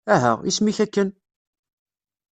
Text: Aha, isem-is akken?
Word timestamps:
Aha, 0.13 0.31
isem-is 0.49 0.79
akken? 0.85 1.09